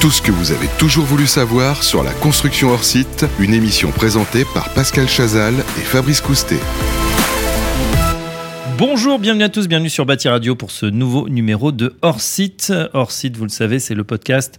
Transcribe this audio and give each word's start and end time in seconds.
Tout 0.00 0.10
ce 0.10 0.22
que 0.22 0.32
vous 0.32 0.50
avez 0.50 0.66
toujours 0.78 1.04
voulu 1.04 1.26
savoir 1.26 1.82
sur 1.82 2.02
la 2.02 2.12
construction 2.12 2.70
hors 2.70 2.84
site, 2.84 3.26
une 3.38 3.52
émission 3.52 3.90
présentée 3.90 4.46
par 4.54 4.72
Pascal 4.72 5.06
Chazal 5.06 5.52
et 5.52 5.82
Fabrice 5.82 6.22
Coustet. 6.22 6.56
Bonjour, 8.78 9.18
bienvenue 9.18 9.44
à 9.44 9.50
tous, 9.50 9.68
bienvenue 9.68 9.90
sur 9.90 10.06
Bâti 10.06 10.26
Radio 10.30 10.54
pour 10.54 10.70
ce 10.70 10.86
nouveau 10.86 11.28
numéro 11.28 11.70
de 11.70 11.96
Hors 12.00 12.22
Site. 12.22 12.72
Hors 12.94 13.12
Site, 13.12 13.36
vous 13.36 13.44
le 13.44 13.50
savez, 13.50 13.78
c'est 13.78 13.94
le 13.94 14.04
podcast 14.04 14.58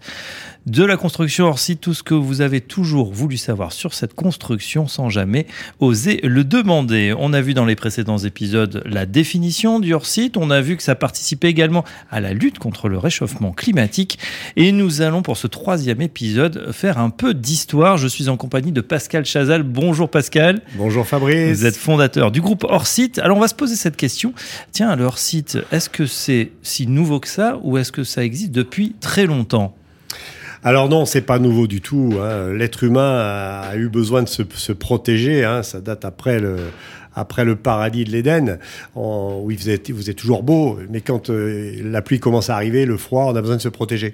de 0.68 0.84
la 0.84 0.96
construction 0.96 1.46
hors 1.46 1.60
site, 1.60 1.81
tout 1.81 1.94
ce 1.94 2.04
que 2.04 2.13
vous 2.13 2.42
avez 2.42 2.62
toujours 2.62 3.12
voulu 3.12 3.38
savoir 3.38 3.72
sur 3.72 3.94
cette 3.94 4.13
construction 4.13 4.87
sans 4.87 5.10
jamais 5.10 5.47
oser 5.79 6.19
le 6.24 6.44
demander. 6.44 7.15
On 7.18 7.33
a 7.33 7.42
vu 7.42 7.54
dans 7.54 7.65
les 7.65 7.76
précédents 7.76 8.19
épisodes 8.19 8.83
la 8.86 9.05
définition 9.05 9.79
du 9.79 9.94
hors 9.94 10.05
site, 10.05 10.37
on 10.37 10.51
a 10.51 10.62
vu 10.62 10.78
que 10.78 10.83
ça 10.83 10.96
participait 10.96 11.50
également 11.50 11.83
à 12.12 12.19
la 12.19 12.33
lutte 12.33 12.60
contre 12.60 12.90
le 12.90 12.97
réchauffement 12.97 13.51
climatique 13.51 14.19
et 14.55 14.72
nous 14.72 15.01
allons 15.01 15.24
pour 15.24 15.37
ce 15.37 15.47
troisième 15.47 16.02
épisode 16.02 16.72
faire 16.72 17.00
un 17.00 17.09
peu 17.09 17.34
d'histoire. 17.34 17.98
Je 17.98 18.08
suis 18.08 18.30
en 18.30 18.38
compagnie 18.38 18.72
de 18.72 18.82
Pascal 18.82 19.26
Chazal. 19.26 19.64
Bonjour 19.64 20.09
Pascal. 20.09 20.62
Bonjour 20.76 21.08
Fabrice. 21.08 21.58
Vous 21.58 21.66
êtes 21.66 21.78
fondateur 21.78 22.32
du 22.32 22.41
groupe 22.41 22.66
Hors 22.70 22.88
Site. 22.88 23.18
Alors 23.20 23.38
on 23.38 23.41
va 23.41 23.48
se 23.48 23.55
poser 23.55 23.76
cette 23.76 23.98
question. 23.98 24.34
Tiens, 24.72 24.96
le 24.96 25.05
hors 25.05 25.18
site, 25.18 25.58
est-ce 25.72 25.90
que 25.90 26.05
c'est 26.05 26.52
si 26.62 26.86
nouveau 26.86 27.20
que 27.20 27.28
ça 27.28 27.59
ou 27.64 27.78
est-ce 27.78 27.91
que 27.91 28.04
ça 28.04 28.23
existe 28.23 28.52
depuis 28.52 28.96
très 29.00 29.26
longtemps? 29.26 29.76
Alors 30.64 30.90
non, 30.90 31.06
c'est 31.06 31.22
pas 31.22 31.40
nouveau 31.40 31.66
du 31.66 31.82
tout. 31.82 32.14
Hein. 32.22 32.54
L'être 32.54 32.84
humain 32.84 33.62
a, 33.64 33.76
eu 33.76 33.90
besoin 33.90 34.22
de 34.22 34.30
se, 34.30 34.72
protéger. 34.72 35.44
Hein. 35.44 35.64
Ça 35.64 35.82
date 35.82 36.06
après 36.06 36.40
le, 36.40 36.58
après 37.16 37.44
le 37.44 37.56
paradis 37.56 38.06
de 38.06 38.12
l'Éden, 38.12 38.60
où 38.96 39.52
il 39.52 39.58
faisait, 39.58 39.82
vous 39.90 40.10
êtes 40.10 40.18
toujours 40.18 40.44
beau, 40.44 40.80
mais 40.90 41.02
quand 41.02 41.30
euh, 41.30 41.74
la 41.84 42.02
pluie 42.02 42.20
commence 42.20 42.50
à 42.50 42.56
arriver, 42.56 42.86
le 42.86 42.98
froid, 42.98 43.26
on 43.26 43.36
a 43.36 43.42
besoin 43.42 43.58
de 43.58 43.62
se 43.62 43.70
protéger. 43.70 44.14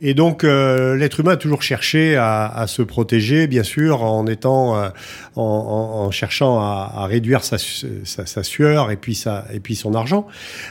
Et 0.00 0.14
donc, 0.14 0.44
euh, 0.44 0.96
l'être 0.96 1.20
humain 1.20 1.32
a 1.32 1.36
toujours 1.36 1.62
cherché 1.62 2.16
à, 2.16 2.46
à, 2.46 2.66
se 2.66 2.82
protéger, 2.82 3.46
bien 3.46 3.62
sûr, 3.62 4.02
en 4.02 4.26
étant, 4.26 4.76
euh, 4.76 4.88
en, 5.34 5.42
en, 5.42 6.10
cherchant 6.10 6.60
à, 6.60 6.92
à 6.94 7.06
réduire 7.06 7.42
sa, 7.42 7.56
sa, 7.58 8.26
sa, 8.26 8.42
sueur 8.42 8.90
et 8.90 8.96
puis, 8.96 9.14
sa, 9.14 9.46
et 9.52 9.60
puis 9.60 9.74
son 9.74 9.94
argent. 9.94 10.26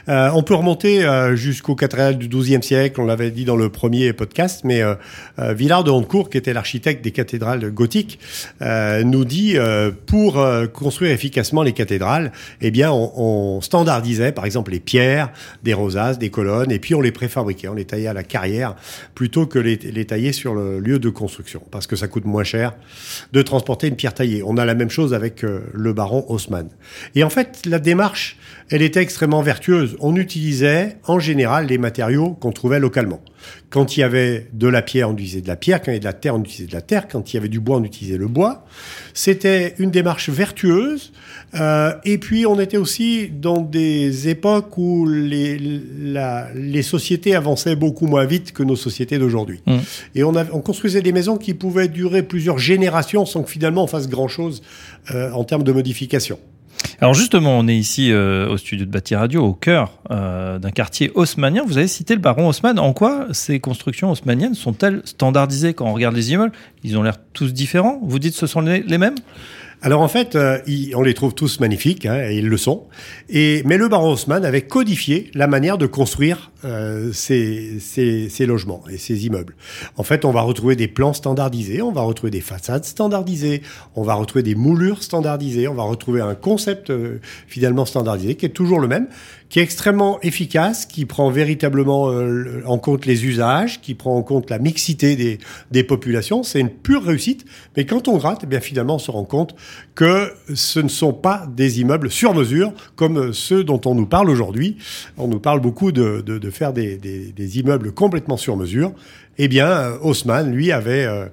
on 0.07 0.43
peut 0.43 0.55
remonter 0.55 1.05
jusqu'au 1.35 1.75
cathédrale 1.75 2.17
du 2.17 2.27
XIIe 2.27 2.63
siècle, 2.63 3.01
on 3.01 3.05
l'avait 3.05 3.31
dit 3.31 3.45
dans 3.45 3.55
le 3.55 3.69
premier 3.69 4.13
podcast, 4.13 4.61
mais 4.63 4.81
Villard 5.37 5.83
de 5.83 5.91
Hontecourt, 5.91 6.29
qui 6.29 6.37
était 6.37 6.53
l'architecte 6.53 7.03
des 7.03 7.11
cathédrales 7.11 7.71
gothiques, 7.71 8.19
nous 8.61 9.25
dit, 9.25 9.57
pour 10.05 10.45
construire 10.73 11.11
efficacement 11.11 11.63
les 11.65 11.73
cathédrales, 11.73 12.31
eh 12.61 12.71
bien, 12.71 12.91
on, 12.91 13.59
standardisait, 13.61 14.31
par 14.31 14.45
exemple, 14.45 14.71
les 14.71 14.79
pierres, 14.79 15.31
des 15.63 15.73
rosaces, 15.73 16.19
des 16.19 16.29
colonnes, 16.29 16.71
et 16.71 16.79
puis 16.79 16.95
on 16.95 17.01
les 17.01 17.11
préfabriquait, 17.11 17.67
on 17.67 17.73
les 17.73 17.85
taillait 17.85 18.07
à 18.07 18.13
la 18.13 18.23
carrière 18.23 18.75
plutôt 19.13 19.45
que 19.45 19.59
les, 19.59 20.05
tailler 20.05 20.31
sur 20.31 20.53
le 20.53 20.79
lieu 20.79 20.99
de 20.99 21.09
construction, 21.09 21.61
parce 21.71 21.87
que 21.87 21.95
ça 21.95 22.07
coûte 22.07 22.25
moins 22.25 22.43
cher 22.43 22.73
de 23.33 23.41
transporter 23.41 23.87
une 23.87 23.95
pierre 23.95 24.13
taillée. 24.13 24.43
On 24.43 24.57
a 24.57 24.65
la 24.65 24.75
même 24.75 24.89
chose 24.89 25.13
avec 25.13 25.43
euh, 25.43 25.61
le 25.73 25.93
baron 25.93 26.25
Haussmann. 26.29 26.69
Et 27.15 27.23
en 27.23 27.29
fait, 27.29 27.61
la 27.65 27.79
démarche, 27.79 28.37
elle 28.69 28.81
était 28.81 29.01
extrêmement 29.01 29.41
vertueuse. 29.41 29.95
On 29.99 30.15
utilisait 30.15 30.97
en 31.05 31.19
général 31.19 31.67
les 31.67 31.77
matériaux 31.77 32.31
qu'on 32.31 32.51
trouvait 32.51 32.79
localement. 32.79 33.21
Quand 33.69 33.97
il 33.97 33.99
y 33.99 34.03
avait 34.03 34.47
de 34.53 34.67
la 34.67 34.81
pierre, 34.81 35.09
on 35.09 35.13
utilisait 35.13 35.41
de 35.41 35.47
la 35.47 35.55
pierre. 35.55 35.81
Quand 35.81 35.91
il 35.91 35.95
y 35.95 35.97
avait 35.97 35.99
de 35.99 36.05
la 36.05 36.13
terre, 36.13 36.35
on 36.35 36.41
utilisait 36.41 36.67
de 36.67 36.73
la 36.73 36.81
terre. 36.81 37.07
Quand 37.07 37.33
il 37.33 37.35
y 37.35 37.39
avait 37.39 37.49
du 37.49 37.59
bois, 37.59 37.77
on 37.77 37.83
utilisait 37.83 38.17
le 38.17 38.27
bois. 38.27 38.65
C'était 39.13 39.75
une 39.77 39.91
démarche 39.91 40.29
vertueuse. 40.29 41.11
Euh, 41.55 41.93
et 42.03 42.17
puis, 42.17 42.45
on 42.45 42.59
était 42.59 42.77
aussi 42.77 43.29
dans 43.29 43.61
des 43.61 44.27
époques 44.27 44.77
où 44.77 45.07
les, 45.07 45.57
la, 45.99 46.47
les 46.53 46.81
sociétés 46.81 47.35
avançaient 47.35 47.75
beaucoup 47.75 48.07
moins 48.07 48.25
vite 48.25 48.51
que 48.51 48.63
nos 48.63 48.75
sociétés 48.75 49.17
d'aujourd'hui. 49.17 49.61
Mmh. 49.65 49.77
Et 50.15 50.23
on, 50.23 50.33
on, 50.35 50.61
construisait 50.61 51.01
des 51.01 51.11
maisons 51.11 51.37
qui 51.37 51.53
pouvaient 51.53 51.87
durer 51.87 52.23
plusieurs 52.23 52.57
générations 52.57 53.25
sans 53.25 53.43
que 53.43 53.49
finalement 53.49 53.83
on 53.83 53.87
fasse 53.87 54.09
grand-chose 54.09 54.61
euh, 55.13 55.31
en 55.31 55.43
termes 55.43 55.63
de 55.63 55.71
modification. 55.71 56.39
Alors 57.01 57.13
justement, 57.13 57.57
on 57.57 57.67
est 57.67 57.75
ici 57.75 58.11
euh, 58.11 58.47
au 58.47 58.57
studio 58.57 58.85
de 58.85 58.91
Bâti 58.91 59.15
Radio, 59.15 59.43
au 59.43 59.53
cœur 59.53 59.99
euh, 60.11 60.59
d'un 60.59 60.71
quartier 60.71 61.11
haussmannien. 61.15 61.63
Vous 61.65 61.77
avez 61.77 61.87
cité 61.87 62.13
le 62.13 62.21
baron 62.21 62.47
Haussmann. 62.47 62.79
En 62.79 62.93
quoi 62.93 63.27
ces 63.31 63.59
constructions 63.59 64.11
haussmanniennes 64.11 64.53
sont-elles 64.53 65.01
standardisées? 65.05 65.73
Quand 65.73 65.87
on 65.87 65.93
regarde 65.93 66.15
les 66.15 66.31
immeubles 66.31 66.53
Ils 66.83 66.97
ont 66.97 67.03
l'air 67.03 67.17
tous 67.33 67.53
différents. 67.53 67.99
Vous 68.03 68.19
dites 68.19 68.33
que 68.33 68.39
ce 68.39 68.47
sont 68.47 68.61
les, 68.61 68.81
les 68.81 68.97
mêmes? 68.97 69.15
Alors 69.85 70.01
en 70.01 70.07
fait, 70.07 70.35
euh, 70.35 70.57
on 70.95 71.03
les 71.03 71.13
trouve 71.13 71.35
tous 71.35 71.59
magnifiques, 71.59 72.07
hein, 72.07 72.19
et 72.27 72.37
ils 72.37 72.47
le 72.47 72.57
sont. 72.57 72.87
Et, 73.29 73.61
mais 73.65 73.77
le 73.77 73.87
baron 73.87 74.13
Haussmann 74.13 74.43
avait 74.43 74.63
codifié 74.63 75.29
la 75.35 75.45
manière 75.45 75.77
de 75.77 75.85
construire 75.85 76.49
euh, 76.65 77.11
ces, 77.13 78.45
logements 78.47 78.81
et 78.89 78.97
ces 78.97 79.27
immeubles. 79.27 79.55
En 79.97 80.03
fait, 80.03 80.25
on 80.25 80.31
va 80.31 80.41
retrouver 80.41 80.75
des 80.75 80.87
plans 80.87 81.13
standardisés, 81.13 81.83
on 81.83 81.91
va 81.91 82.01
retrouver 82.01 82.31
des 82.31 82.41
façades 82.41 82.85
standardisées, 82.85 83.61
on 83.95 84.01
va 84.01 84.15
retrouver 84.15 84.41
des 84.41 84.55
moulures 84.55 85.03
standardisées, 85.03 85.67
on 85.67 85.75
va 85.75 85.83
retrouver 85.83 86.21
un 86.21 86.33
concept 86.33 86.89
euh, 86.89 87.19
finalement 87.47 87.85
standardisé 87.85 88.33
qui 88.33 88.47
est 88.47 88.49
toujours 88.49 88.79
le 88.79 88.87
même, 88.87 89.07
qui 89.49 89.59
est 89.59 89.63
extrêmement 89.63 90.19
efficace, 90.21 90.87
qui 90.87 91.05
prend 91.05 91.29
véritablement 91.29 92.09
euh, 92.09 92.63
en 92.65 92.79
compte 92.79 93.05
les 93.05 93.25
usages, 93.25 93.79
qui 93.81 93.93
prend 93.93 94.17
en 94.17 94.23
compte 94.23 94.49
la 94.49 94.57
mixité 94.57 95.15
des, 95.15 95.37
des 95.69 95.83
populations. 95.83 96.41
C'est 96.41 96.59
une 96.59 96.71
pure 96.71 97.03
réussite. 97.03 97.45
Mais 97.77 97.85
quand 97.85 98.07
on 98.07 98.17
gratte, 98.17 98.41
eh 98.43 98.47
bien 98.47 98.59
finalement, 98.59 98.95
on 98.95 98.99
se 98.99 99.11
rend 99.11 99.25
compte 99.25 99.55
que 99.95 100.31
ce 100.53 100.79
ne 100.79 100.89
sont 100.89 101.13
pas 101.13 101.45
des 101.47 101.79
immeubles 101.81 102.11
sur 102.11 102.33
mesure 102.33 102.73
comme 102.95 103.33
ceux 103.33 103.63
dont 103.63 103.81
on 103.85 103.95
nous 103.95 104.05
parle 104.05 104.29
aujourd'hui. 104.29 104.77
On 105.17 105.27
nous 105.27 105.39
parle 105.39 105.59
beaucoup 105.61 105.91
de, 105.91 106.49
faire 106.51 106.73
des 106.73 107.59
immeubles 107.59 107.91
complètement 107.93 108.37
sur 108.37 108.57
mesure 108.57 108.93
eh 109.37 109.47
bien, 109.47 109.67
euh, 109.67 109.97
Haussmann, 110.01 110.51
lui, 110.51 110.71
avait 110.71 111.05
euh, 111.05 111.25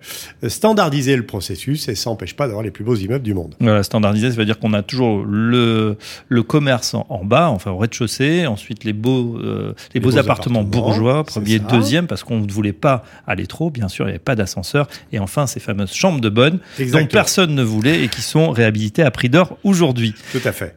standardisé 0.49 1.17
le 1.17 1.25
processus 1.25 1.89
et 1.89 1.95
ça 1.95 2.11
n'empêche 2.11 2.35
pas 2.35 2.47
d'avoir 2.47 2.63
les 2.63 2.71
plus 2.71 2.85
beaux 2.85 2.97
immeubles 2.97 3.25
du 3.25 3.35
monde. 3.35 3.55
Voilà, 3.61 3.83
standardisé, 3.83 4.31
ça 4.31 4.37
veut 4.37 4.45
dire 4.45 4.59
qu'on 4.59 4.73
a 4.73 4.83
toujours 4.83 5.25
le, 5.25 5.97
le 6.29 6.43
commerce 6.43 6.95
en, 6.95 7.25
bas, 7.25 7.49
enfin 7.49 7.71
au 7.71 7.79
rez-de-chaussée, 7.79 8.47
ensuite 8.47 8.85
les 8.85 8.93
beaux, 8.93 9.39
euh, 9.39 9.75
les, 9.95 9.95
les 9.95 10.01
beaux, 10.01 10.11
beaux 10.11 10.19
appartements, 10.19 10.61
appartements, 10.61 10.85
bourgeois, 10.85 11.25
premier, 11.25 11.59
deuxième, 11.59 12.07
parce 12.07 12.25
qu'on 12.25 12.41
ne 12.41 12.51
voulait 12.51 12.73
pas 12.73 13.05
aller 13.27 13.47
trop, 13.47 13.71
bien 13.71 13.89
sûr, 13.89 14.05
il 14.07 14.09
n'y 14.09 14.13
avait 14.13 14.19
pas 14.19 14.35
d'ascenseur, 14.35 14.89
et 15.13 15.19
enfin 15.19 15.47
ces 15.47 15.61
fameuses 15.61 15.93
chambres 15.93 16.21
de 16.21 16.29
bonne, 16.29 16.59
dont 16.79 17.07
personne 17.07 17.55
ne 17.55 17.63
voulait 17.63 18.03
et 18.03 18.09
qui 18.09 18.23
sont 18.23 18.51
réhabilitées 18.51 19.03
à 19.03 19.11
prix 19.11 19.29
d'or 19.29 19.59
aujourd'hui. 19.63 20.15
Tout 20.33 20.41
à 20.45 20.53
fait. 20.53 20.77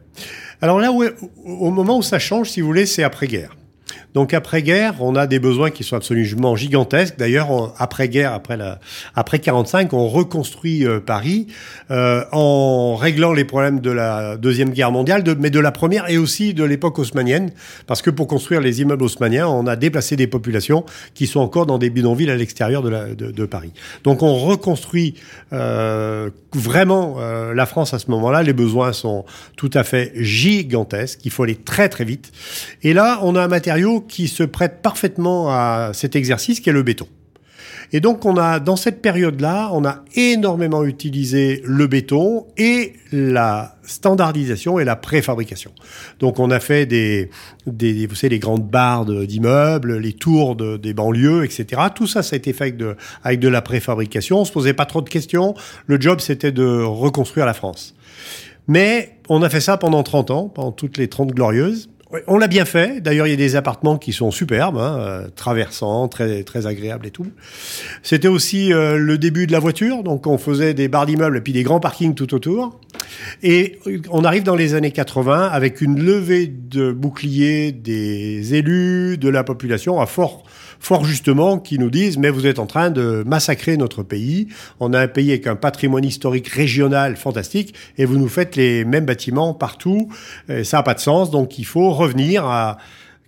Alors 0.62 0.80
là, 0.80 0.90
où, 0.92 1.04
au 1.44 1.70
moment 1.70 1.98
où 1.98 2.02
ça 2.02 2.18
change, 2.18 2.50
si 2.50 2.60
vous 2.60 2.66
voulez, 2.66 2.86
c'est 2.86 3.02
après-guerre. 3.02 3.56
Donc 4.14 4.34
après-guerre, 4.34 4.94
on 5.00 5.14
a 5.14 5.26
des 5.26 5.38
besoins 5.38 5.70
qui 5.70 5.84
sont 5.84 5.96
absolument 5.96 6.56
gigantesques. 6.56 7.16
D'ailleurs, 7.18 7.74
après-guerre, 7.78 8.32
après 8.32 8.56
la, 8.56 8.78
après 9.14 9.38
45, 9.38 9.92
on 9.92 10.08
reconstruit 10.08 10.86
euh, 10.86 11.00
Paris 11.00 11.48
euh, 11.90 12.24
en 12.32 12.96
réglant 12.96 13.32
les 13.32 13.44
problèmes 13.44 13.80
de 13.80 13.90
la 13.90 14.36
deuxième 14.36 14.70
guerre 14.70 14.90
mondiale, 14.90 15.22
mais 15.38 15.50
de 15.50 15.60
la 15.60 15.70
première 15.70 16.08
et 16.08 16.18
aussi 16.18 16.54
de 16.54 16.64
l'époque 16.64 16.98
haussmannienne, 16.98 17.52
parce 17.86 18.02
que 18.02 18.10
pour 18.10 18.26
construire 18.26 18.60
les 18.60 18.80
immeubles 18.80 19.04
haussmanniens, 19.04 19.46
on 19.48 19.66
a 19.66 19.76
déplacé 19.76 20.16
des 20.16 20.26
populations 20.26 20.84
qui 21.14 21.26
sont 21.26 21.40
encore 21.40 21.66
dans 21.66 21.78
des 21.78 21.90
bidonvilles 21.90 22.30
à 22.30 22.36
l'extérieur 22.36 22.82
de, 22.82 23.46
Paris. 23.46 23.72
Donc 24.02 24.22
on 24.22 24.34
reconstruit 24.34 25.14
euh, 25.52 26.30
vraiment 26.52 27.18
la 27.54 27.66
France 27.66 27.94
à 27.94 27.98
ce 27.98 28.10
moment-là. 28.10 28.42
Les 28.42 28.52
besoins 28.52 28.92
sont 28.92 29.24
tout 29.56 29.70
à 29.74 29.84
fait 29.84 30.12
gigantesques. 30.16 31.20
Il 31.24 31.30
faut 31.30 31.42
aller 31.42 31.54
très 31.54 31.88
très 31.88 32.04
vite. 32.04 32.32
Et 32.82 32.92
là, 32.92 33.20
on 33.22 33.36
a 33.36 33.42
un 33.42 33.48
qui 34.06 34.28
se 34.28 34.42
prête 34.42 34.82
parfaitement 34.82 35.50
à 35.50 35.90
cet 35.92 36.16
exercice 36.16 36.60
qui 36.60 36.70
est 36.70 36.72
le 36.72 36.82
béton. 36.82 37.06
Et 37.92 38.00
donc 38.00 38.24
on 38.24 38.36
a 38.36 38.58
dans 38.58 38.76
cette 38.76 39.00
période-là, 39.00 39.70
on 39.72 39.84
a 39.84 40.04
énormément 40.14 40.84
utilisé 40.84 41.62
le 41.64 41.86
béton 41.86 42.46
et 42.56 42.94
la 43.12 43.76
standardisation 43.82 44.78
et 44.78 44.84
la 44.84 44.96
préfabrication. 44.96 45.72
Donc 46.18 46.40
on 46.40 46.50
a 46.50 46.58
fait 46.58 46.86
des, 46.86 47.30
vous 47.66 48.14
savez, 48.14 48.30
les 48.30 48.38
grandes 48.38 48.68
barres 48.68 49.04
d'immeubles, 49.04 49.98
les 49.98 50.12
tours 50.12 50.56
de, 50.56 50.76
des 50.76 50.94
banlieues, 50.94 51.44
etc. 51.44 51.82
Tout 51.94 52.06
ça, 52.06 52.22
ça 52.22 52.34
a 52.34 52.36
été 52.38 52.52
fait 52.52 52.64
avec 52.64 52.76
de, 52.76 52.96
avec 53.22 53.40
de 53.40 53.48
la 53.48 53.62
préfabrication. 53.62 54.40
On 54.40 54.44
se 54.44 54.52
posait 54.52 54.74
pas 54.74 54.86
trop 54.86 55.02
de 55.02 55.08
questions. 55.08 55.54
Le 55.86 56.00
job, 56.00 56.20
c'était 56.20 56.52
de 56.52 56.82
reconstruire 56.82 57.46
la 57.46 57.54
France. 57.54 57.94
Mais 58.68 59.18
on 59.28 59.42
a 59.42 59.48
fait 59.48 59.60
ça 59.60 59.76
pendant 59.76 60.02
30 60.02 60.30
ans, 60.32 60.48
pendant 60.48 60.72
toutes 60.72 60.98
les 60.98 61.08
30 61.08 61.30
glorieuses. 61.32 61.88
On 62.28 62.38
l'a 62.38 62.46
bien 62.46 62.64
fait. 62.64 63.00
D'ailleurs, 63.00 63.26
il 63.26 63.30
y 63.30 63.32
a 63.32 63.36
des 63.36 63.56
appartements 63.56 63.98
qui 63.98 64.12
sont 64.12 64.30
superbes, 64.30 64.78
hein, 64.78 64.96
euh, 65.00 65.28
traversants, 65.34 66.06
très 66.06 66.44
très 66.44 66.66
agréables 66.66 67.06
et 67.06 67.10
tout. 67.10 67.26
C'était 68.02 68.28
aussi 68.28 68.72
euh, 68.72 68.96
le 68.96 69.18
début 69.18 69.48
de 69.48 69.52
la 69.52 69.58
voiture, 69.58 70.04
donc 70.04 70.26
on 70.28 70.38
faisait 70.38 70.72
des 70.72 70.86
barres 70.86 71.06
d'immeubles 71.06 71.36
et 71.36 71.40
puis 71.40 71.52
des 71.52 71.64
grands 71.64 71.80
parkings 71.80 72.14
tout 72.14 72.32
autour. 72.32 72.78
Et 73.42 73.78
on 74.10 74.24
arrive 74.24 74.42
dans 74.42 74.54
les 74.56 74.74
années 74.74 74.90
80 74.90 75.48
avec 75.52 75.80
une 75.80 76.02
levée 76.02 76.46
de 76.46 76.92
boucliers 76.92 77.72
des 77.72 78.54
élus, 78.54 79.18
de 79.18 79.28
la 79.28 79.44
population 79.44 80.00
à 80.00 80.06
fort 80.06 80.42
fort 80.78 81.06
justement, 81.06 81.58
qui 81.58 81.78
nous 81.78 81.88
disent 81.88 82.18
mais 82.18 82.28
vous 82.28 82.46
êtes 82.46 82.58
en 82.58 82.66
train 82.66 82.90
de 82.90 83.24
massacrer 83.26 83.78
notre 83.78 84.02
pays. 84.02 84.48
On 84.78 84.92
a 84.92 85.00
un 85.00 85.08
pays 85.08 85.30
avec 85.30 85.46
un 85.46 85.56
patrimoine 85.56 86.04
historique 86.04 86.48
régional 86.48 87.16
fantastique 87.16 87.74
et 87.96 88.04
vous 88.04 88.18
nous 88.18 88.28
faites 88.28 88.56
les 88.56 88.84
mêmes 88.84 89.06
bâtiments 89.06 89.54
partout. 89.54 90.10
Et 90.50 90.64
ça 90.64 90.76
n'a 90.76 90.82
pas 90.82 90.92
de 90.94 91.00
sens, 91.00 91.30
donc 91.30 91.58
il 91.58 91.64
faut 91.64 91.90
revenir 91.92 92.44
à 92.44 92.76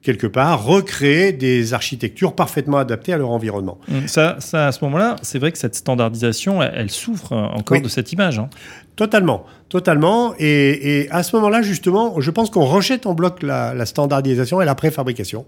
quelque 0.02 0.26
part, 0.28 0.62
recréer 0.64 1.32
des 1.32 1.74
architectures 1.74 2.34
parfaitement 2.34 2.76
adaptées 2.76 3.12
à 3.14 3.18
leur 3.18 3.30
environnement. 3.30 3.78
Ça, 4.06 4.36
ça 4.38 4.68
à 4.68 4.72
ce 4.72 4.84
moment-là, 4.84 5.16
c'est 5.22 5.38
vrai 5.38 5.50
que 5.50 5.58
cette 5.58 5.74
standardisation, 5.74 6.62
elle, 6.62 6.72
elle 6.76 6.90
souffre 6.90 7.32
encore 7.32 7.78
Oui. 7.78 7.82
de 7.82 7.88
cette 7.88 8.12
image. 8.12 8.38
hein. 8.38 8.48
Totalement, 8.94 9.44
totalement. 9.68 10.34
Et, 10.38 11.08
à 11.10 11.22
ce 11.22 11.36
moment-là, 11.36 11.62
justement, 11.62 12.20
je 12.20 12.30
pense 12.30 12.50
qu'on 12.50 12.64
rejette 12.64 13.06
en 13.06 13.14
bloc 13.14 13.42
la, 13.42 13.86
standardisation 13.86 14.60
et 14.60 14.64
la 14.64 14.74
préfabrication. 14.74 15.46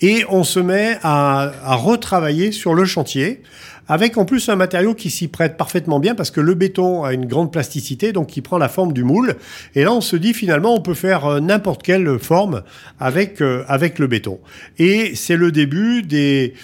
Et 0.00 0.24
on 0.28 0.44
se 0.44 0.60
met 0.60 0.98
à, 1.02 1.52
à 1.64 1.74
retravailler 1.76 2.52
sur 2.52 2.74
le 2.74 2.84
chantier, 2.84 3.42
avec 3.90 4.16
en 4.18 4.24
plus 4.24 4.48
un 4.48 4.54
matériau 4.54 4.94
qui 4.94 5.10
s'y 5.10 5.26
prête 5.26 5.56
parfaitement 5.56 5.98
bien, 5.98 6.14
parce 6.14 6.30
que 6.30 6.40
le 6.40 6.54
béton 6.54 7.02
a 7.02 7.12
une 7.12 7.26
grande 7.26 7.50
plasticité, 7.50 8.12
donc 8.12 8.28
qui 8.28 8.40
prend 8.40 8.56
la 8.56 8.68
forme 8.68 8.92
du 8.92 9.02
moule. 9.02 9.34
Et 9.74 9.82
là, 9.82 9.92
on 9.92 10.00
se 10.00 10.14
dit 10.14 10.32
finalement, 10.32 10.72
on 10.72 10.80
peut 10.80 10.94
faire 10.94 11.26
euh, 11.26 11.40
n'importe 11.40 11.82
quelle 11.82 12.20
forme 12.20 12.62
avec, 13.00 13.40
euh, 13.40 13.64
avec 13.66 13.98
le 13.98 14.06
béton. 14.06 14.38
Et 14.78 15.16
c'est 15.16 15.36
le 15.36 15.50
début 15.50 16.02
des, 16.02 16.54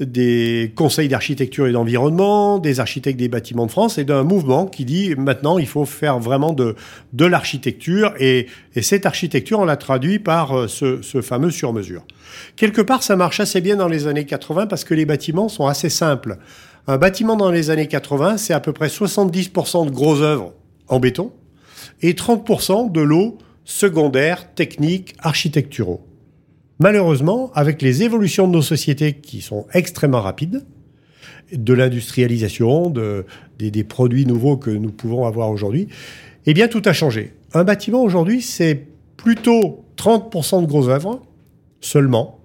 des 0.00 0.72
conseils 0.74 1.06
d'architecture 1.06 1.68
et 1.68 1.72
d'environnement, 1.72 2.58
des 2.58 2.80
architectes 2.80 3.18
des 3.18 3.28
bâtiments 3.28 3.66
de 3.66 3.70
France 3.70 3.98
et 3.98 4.04
d'un 4.04 4.24
mouvement 4.24 4.66
qui 4.66 4.84
dit 4.84 5.14
maintenant 5.16 5.58
il 5.58 5.68
faut 5.68 5.84
faire 5.84 6.18
vraiment 6.18 6.41
de, 6.50 6.74
de 7.12 7.24
l'architecture 7.24 8.12
et, 8.18 8.46
et 8.74 8.82
cette 8.82 9.06
architecture 9.06 9.60
on 9.60 9.64
la 9.64 9.76
traduit 9.76 10.18
par 10.18 10.58
euh, 10.58 10.68
ce, 10.68 11.00
ce 11.02 11.22
fameux 11.22 11.52
sur-mesure. 11.52 12.04
Quelque 12.56 12.82
part 12.82 13.04
ça 13.04 13.14
marche 13.14 13.38
assez 13.38 13.60
bien 13.60 13.76
dans 13.76 13.88
les 13.88 14.08
années 14.08 14.26
80 14.26 14.66
parce 14.66 14.82
que 14.84 14.94
les 14.94 15.06
bâtiments 15.06 15.48
sont 15.48 15.66
assez 15.66 15.88
simples. 15.88 16.38
Un 16.88 16.98
bâtiment 16.98 17.36
dans 17.36 17.52
les 17.52 17.70
années 17.70 17.86
80 17.86 18.38
c'est 18.38 18.52
à 18.54 18.60
peu 18.60 18.72
près 18.72 18.88
70% 18.88 19.86
de 19.86 19.90
gros 19.90 20.20
œuvres 20.20 20.52
en 20.88 20.98
béton 20.98 21.32
et 22.02 22.14
30% 22.14 22.90
de 22.90 23.00
lots 23.00 23.38
secondaires, 23.64 24.52
techniques, 24.54 25.14
architecturaux. 25.20 26.04
Malheureusement, 26.80 27.52
avec 27.54 27.80
les 27.80 28.02
évolutions 28.02 28.48
de 28.48 28.54
nos 28.54 28.62
sociétés 28.62 29.14
qui 29.14 29.40
sont 29.40 29.66
extrêmement 29.72 30.20
rapides, 30.20 30.64
de 31.52 31.74
l'industrialisation, 31.74 32.90
de, 32.90 33.24
des, 33.58 33.70
des 33.70 33.84
produits 33.84 34.26
nouveaux 34.26 34.56
que 34.56 34.70
nous 34.70 34.90
pouvons 34.90 35.26
avoir 35.26 35.50
aujourd'hui, 35.50 35.88
eh 36.46 36.54
bien 36.54 36.68
tout 36.68 36.82
a 36.84 36.92
changé. 36.92 37.34
Un 37.54 37.64
bâtiment 37.64 38.02
aujourd'hui, 38.02 38.42
c'est 38.42 38.86
plutôt 39.16 39.84
30% 39.96 40.62
de 40.62 40.66
gros 40.66 40.88
œuvres 40.88 41.22
seulement 41.80 42.38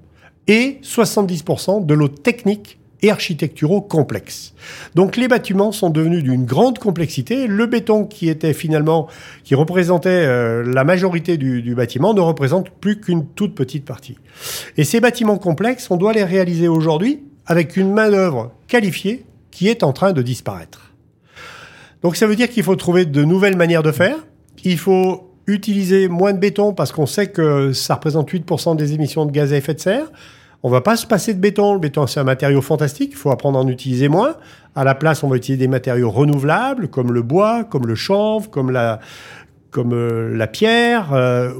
et 0.48 0.80
70% 0.84 1.86
de 1.86 1.94
lots 1.94 2.08
techniques 2.08 2.80
et 3.02 3.12
architecturaux 3.12 3.82
complexes. 3.82 4.54
Donc 4.96 5.18
les 5.18 5.28
bâtiments 5.28 5.72
sont 5.72 5.90
devenus 5.90 6.24
d'une 6.24 6.46
grande 6.46 6.80
complexité. 6.80 7.48
Le 7.48 7.66
béton 7.68 8.06
qui 8.06 8.28
était 8.28 8.54
finalement, 8.54 9.08
qui 9.44 9.56
représentait 9.56 10.10
euh, 10.10 10.64
la 10.64 10.84
majorité 10.84 11.38
du, 11.38 11.62
du 11.62 11.76
bâtiment, 11.76 12.14
ne 12.14 12.22
représente 12.22 12.72
plus 12.72 13.00
qu'une 13.00 13.28
toute 13.28 13.54
petite 13.54 13.86
partie. 13.86 14.18
Et 14.78 14.84
ces 14.84 15.00
bâtiments 15.00 15.38
complexes, 15.38 15.92
on 15.92 15.98
doit 15.98 16.14
les 16.14 16.24
réaliser 16.24 16.68
aujourd'hui 16.68 17.22
avec 17.46 17.78
une 17.78 17.94
main-d'œuvre 17.94 18.52
qualifiée 18.68 19.26
qui 19.52 19.68
est 19.68 19.84
en 19.84 19.94
train 19.94 20.14
de 20.14 20.22
disparaître. 20.22 20.94
Donc 22.04 22.16
ça 22.16 22.28
veut 22.28 22.36
dire 22.36 22.50
qu'il 22.50 22.64
faut 22.64 22.76
trouver 22.76 23.06
de 23.06 23.24
nouvelles 23.24 23.58
manières 23.58 23.84
de 23.84 23.92
faire. 23.92 24.18
Il 24.64 24.78
faut 24.78 25.32
utiliser 25.48 26.08
moins 26.08 26.34
de 26.34 26.38
béton 26.40 26.74
parce 26.74 26.92
qu'on 26.92 27.06
sait 27.06 27.28
que 27.28 27.72
ça 27.74 27.96
représente 27.96 28.32
8% 28.32 28.76
des 28.76 28.94
émissions 28.94 29.26
de 29.26 29.32
gaz 29.32 29.54
à 29.54 29.58
effet 29.58 29.74
de 29.74 29.80
serre. 29.80 30.12
On 30.64 30.70
va 30.70 30.82
pas 30.82 30.98
se 30.98 31.06
passer 31.08 31.34
de 31.34 31.40
béton. 31.40 31.74
Le 31.74 31.80
béton, 31.80 32.08
c'est 32.08 32.20
un 32.20 32.24
matériau 32.26 32.62
fantastique. 32.62 33.12
Il 33.14 33.18
faut 33.18 33.32
apprendre 33.32 33.58
à 33.60 33.62
en 33.62 33.68
utiliser 33.68 34.10
moins. 34.10 34.36
À 34.76 34.84
la 34.84 34.96
place, 34.96 35.24
on 35.24 35.30
va 35.30 35.38
utiliser 35.38 35.60
des 35.60 35.68
matériaux 35.68 36.10
renouvelables, 36.12 36.88
comme 36.90 37.14
le 37.14 37.22
bois, 37.22 37.64
comme 37.64 37.86
le 37.88 37.96
chanvre, 37.96 38.50
comme 38.50 38.72
la, 38.72 39.00
comme 39.72 39.94
euh, 39.94 40.36
la 40.36 40.48
pierre, 40.48 41.14
euh, 41.14 41.52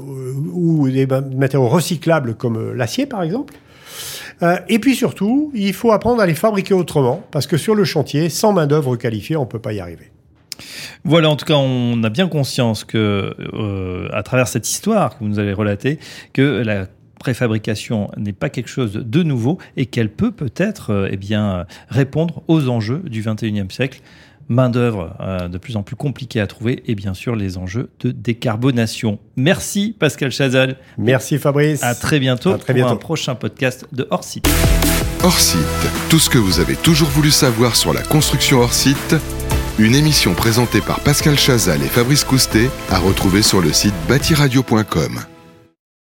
ou 0.52 0.88
des 0.90 1.06
ma- 1.06 1.20
matériaux 1.20 1.68
recyclables 1.68 2.34
comme 2.34 2.56
euh, 2.56 2.74
l'acier, 2.74 3.06
par 3.06 3.22
exemple. 3.22 3.54
Et 4.68 4.78
puis 4.78 4.94
surtout, 4.94 5.50
il 5.52 5.72
faut 5.72 5.90
apprendre 5.90 6.20
à 6.22 6.26
les 6.26 6.34
fabriquer 6.34 6.72
autrement, 6.72 7.22
parce 7.32 7.48
que 7.48 7.56
sur 7.56 7.74
le 7.74 7.82
chantier, 7.84 8.28
sans 8.28 8.52
main-d'œuvre 8.52 8.94
qualifiée, 8.94 9.36
on 9.36 9.46
peut 9.46 9.58
pas 9.58 9.72
y 9.72 9.80
arriver. 9.80 10.12
Voilà, 11.04 11.30
en 11.30 11.36
tout 11.36 11.46
cas, 11.46 11.54
on 11.54 12.02
a 12.04 12.10
bien 12.10 12.28
conscience 12.28 12.84
que, 12.84 13.34
euh, 13.54 14.08
à 14.12 14.22
travers 14.22 14.48
cette 14.48 14.68
histoire 14.68 15.14
que 15.16 15.24
vous 15.24 15.28
nous 15.30 15.38
avez 15.38 15.52
relatée, 15.52 15.98
que 16.32 16.62
la 16.62 16.86
préfabrication 17.18 18.10
n'est 18.16 18.32
pas 18.32 18.48
quelque 18.48 18.68
chose 18.68 18.92
de 18.92 19.22
nouveau 19.22 19.58
et 19.76 19.86
qu'elle 19.86 20.10
peut 20.10 20.30
peut-être 20.32 20.90
euh, 20.90 21.08
eh 21.10 21.16
bien, 21.16 21.66
répondre 21.88 22.42
aux 22.48 22.68
enjeux 22.68 23.02
du 23.06 23.22
21e 23.22 23.70
siècle. 23.72 24.00
Main-d'œuvre 24.50 25.14
euh, 25.20 25.48
de 25.48 25.58
plus 25.58 25.76
en 25.76 25.82
plus 25.82 25.94
compliquée 25.94 26.40
à 26.40 26.46
trouver 26.46 26.82
et 26.86 26.94
bien 26.94 27.12
sûr 27.12 27.36
les 27.36 27.58
enjeux 27.58 27.90
de 28.00 28.12
décarbonation. 28.12 29.18
Merci 29.36 29.94
Pascal 29.98 30.30
Chazal. 30.30 30.76
Merci 30.96 31.36
Fabrice. 31.36 31.82
À 31.82 31.94
très 31.94 32.18
bientôt 32.18 32.52
À 32.52 32.58
très 32.58 32.72
pour 32.72 32.76
bientôt. 32.76 32.92
un 32.92 32.96
prochain 32.96 33.34
podcast 33.34 33.86
de 33.92 34.06
Hors 34.10 34.24
Site. 34.24 34.48
Hors 35.22 35.38
site, 35.38 35.58
tout 36.08 36.18
ce 36.18 36.30
que 36.30 36.38
vous 36.38 36.60
avez 36.60 36.76
toujours 36.76 37.08
voulu 37.08 37.30
savoir 37.30 37.76
sur 37.76 37.92
la 37.92 38.00
construction 38.02 38.60
hors 38.60 38.72
site, 38.72 39.16
une 39.78 39.94
émission 39.94 40.34
présentée 40.34 40.80
par 40.80 41.00
Pascal 41.00 41.38
Chazal 41.38 41.82
et 41.82 41.88
Fabrice 41.88 42.24
Coustet 42.24 42.68
à 42.90 42.98
retrouver 42.98 43.42
sur 43.42 43.60
le 43.60 43.72
site 43.72 43.94
bâtiradio.com. 44.08 45.20